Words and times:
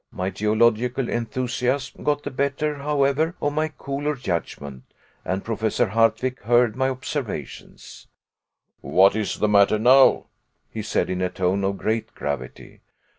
My 0.11 0.31
geological 0.31 1.09
enthusiasm 1.09 2.03
got 2.03 2.23
the 2.23 2.31
better, 2.31 2.77
however, 2.79 3.35
of 3.39 3.53
my 3.53 3.67
cooler 3.67 4.15
judgment, 4.15 4.81
and 5.23 5.45
Professor 5.45 5.89
Hardwigg 5.89 6.39
heard 6.39 6.75
my 6.75 6.89
observations. 6.89 8.07
"What 8.79 9.15
is 9.15 9.37
the 9.37 9.47
matter 9.47 9.77
now?" 9.77 10.25
he 10.71 10.81
said, 10.81 11.11
in 11.11 11.21
a 11.21 11.29
tone 11.29 11.63
of 11.63 11.77
great 11.77 12.15
gravity. 12.15 12.81